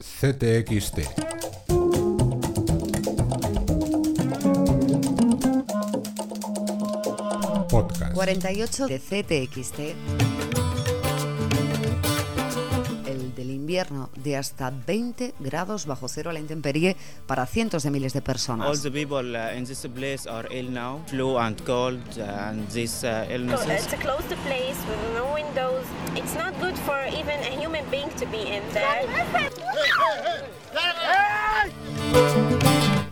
[0.00, 0.98] CTXT.
[7.68, 8.14] Podcast.
[8.14, 10.47] 48 de CTXT.
[13.68, 16.96] Invierno de hasta 20 grados bajo cero a la intemperie
[17.26, 18.82] para cientos de miles de All personas.
[18.82, 23.04] the people uh, in this place are ill now, flu and cold uh, and these
[23.04, 23.84] uh, illnesses.
[23.84, 25.84] It's a closed place with no windows.
[26.16, 29.04] It's not good for even a human being to be in there.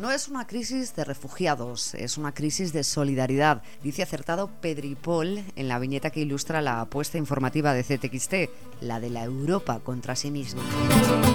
[0.00, 5.68] No es una crisis de refugiados, es una crisis de solidaridad, dice acertado Pedripol en
[5.68, 8.34] la viñeta que ilustra la apuesta informativa de CTXT,
[8.82, 10.62] la de la Europa contra sí misma.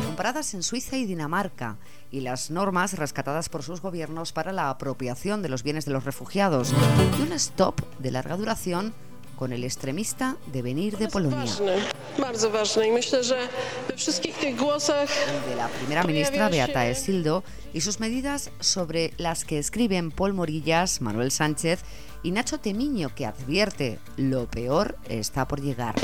[0.06, 1.78] Comparadas en Suiza y Dinamarca,
[2.12, 6.06] y las normas rescatadas por sus gobiernos para la apropiación de los bienes de los
[6.06, 6.72] refugiados,
[7.18, 8.94] y un stop de larga duración
[9.36, 11.52] con el extremista de venir de Polonia.
[12.12, 13.48] Ważny, bardzo ważny i myślę, że
[13.88, 17.44] we wszystkich tych głosach el de la primera ministra Beata Esildo
[17.74, 21.84] y sus medidas sobre las que escriben Paul Morillas, Manuel Sánchez
[22.24, 25.96] y Nacho Temiño, que advierte lo peor está por llegar.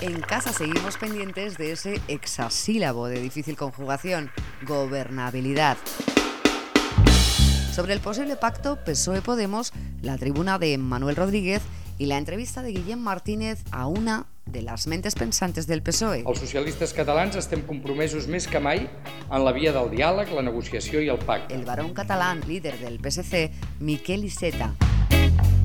[0.00, 4.30] En casa seguimos pendientes de ese hexasílabo de difícil conjugación,
[4.66, 5.76] gobernabilidad.
[7.74, 11.62] Sobre el posible pacto PSOE-Podemos, la tribuna de Manuel Rodríguez
[12.00, 16.22] y la entrevista de Guillem Martínez a una de las mentes pensantes del PSOE.
[16.24, 21.04] Els socialistes catalans estem compromesos més que mai en la via del diàleg, la negociació
[21.04, 21.52] i el pacte.
[21.54, 24.72] el varón catalán, líder del PSC, Miquel Iceta.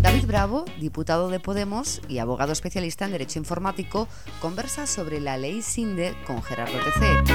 [0.02, 4.10] David Bravo, diputado de Podemos y abogado especialista en Derecho Informático,
[4.42, 7.32] conversa sobre la ley SINDE con Gerardo TC.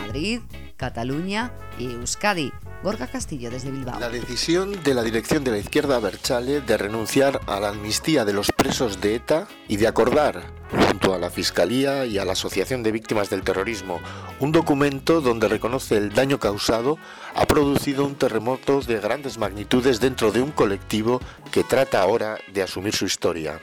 [0.00, 0.40] Madrid,
[0.78, 2.52] Cataluña y Euskadi.
[2.82, 4.00] Gorka Castillo desde Bilbao.
[4.00, 8.32] La decisión de la dirección de la izquierda Berchale de renunciar a la amnistía de
[8.32, 12.82] los presos de ETA y de acordar, junto a la Fiscalía y a la Asociación
[12.82, 14.00] de Víctimas del Terrorismo,
[14.38, 16.96] un documento donde reconoce el daño causado,
[17.34, 21.20] ha producido un terremoto de grandes magnitudes dentro de un colectivo
[21.52, 23.60] que trata ahora de asumir su historia.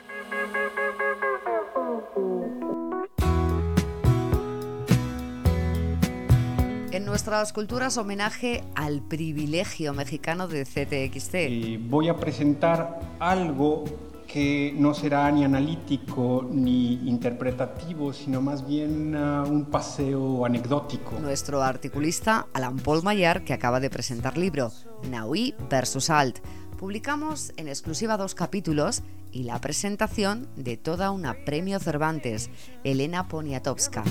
[6.97, 11.35] En nuestras culturas, homenaje al privilegio mexicano de CTXT.
[11.35, 13.83] Eh, voy a presentar algo
[14.25, 21.19] que no será ni analítico ni interpretativo, sino más bien ah, un paseo anecdótico.
[21.19, 24.71] Nuestro articulista Alan Paul Mayar, que acaba de presentar libro
[25.07, 26.39] Naui versus Alt.
[26.79, 32.49] Publicamos en exclusiva dos capítulos y la presentación de toda una premio Cervantes,
[32.83, 34.03] Elena Poniatowska.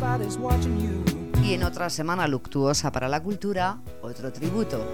[1.47, 4.85] Y en otra semana luctuosa para la cultura, otro tributo.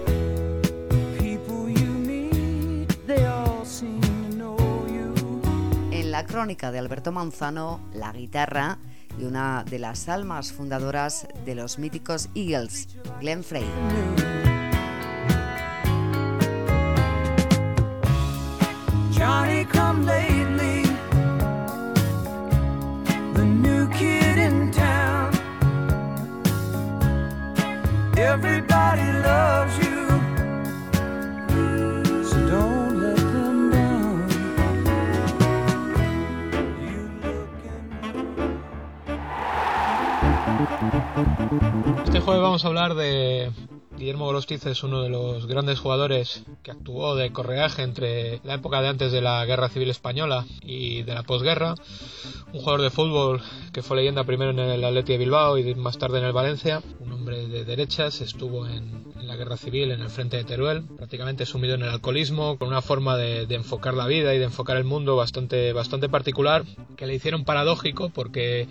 [5.89, 8.77] En la crónica de Alberto Manzano, la guitarra
[9.19, 12.87] y una de las almas fundadoras de los míticos Eagles,
[13.19, 13.65] Glenn Frey.
[19.17, 19.65] Johnny
[28.25, 30.07] Everybody loves you,
[42.05, 43.51] Este jueves vamos a hablar de
[43.97, 48.81] Guillermo Golostiz, es uno de los grandes jugadores que actuó de correaje entre la época
[48.81, 51.75] de antes de la Guerra Civil Española y de la posguerra.
[52.51, 55.97] Un jugador de fútbol que fue leyenda primero en el Atleti de Bilbao y más
[55.97, 56.81] tarde en el Valencia.
[56.99, 60.83] Un hombre de derechas, estuvo en, en la Guerra Civil en el frente de Teruel,
[60.83, 64.45] prácticamente sumido en el alcoholismo, con una forma de, de enfocar la vida y de
[64.45, 66.63] enfocar el mundo bastante, bastante particular,
[66.97, 68.67] que le hicieron paradójico porque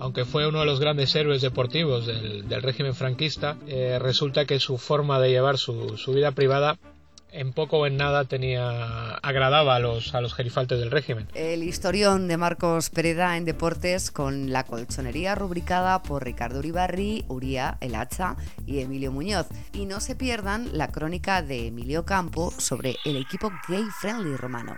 [0.00, 4.60] aunque fue uno de los grandes héroes deportivos del, del régimen franquista, eh, resulta que
[4.60, 6.78] su forma de llevar su, su, vida privada
[7.32, 11.28] en poco o en nada tenía agradaba a los, a gerifaltes del régimen.
[11.34, 17.76] El historión de Marcos Pereda en deportes con la colchonería rubricada por Ricardo Uribarri, Uría
[17.80, 19.46] El Hacha y Emilio Muñoz.
[19.72, 24.76] Y no se pierdan la crónica de Emilio Campo sobre el equipo gay friendly romano.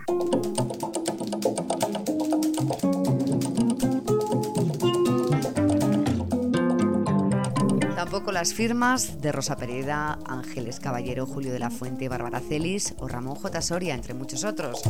[7.99, 13.09] Tampoco las firmas de Rosa Pereda, Ángeles Caballero, Julio de la Fuente, Bárbara Celis o
[13.09, 13.61] Ramón J.
[13.61, 14.81] Soria, entre muchos otros.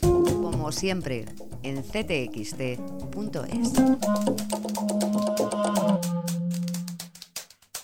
[0.00, 1.24] Como siempre,
[1.64, 2.78] en ctxt.es.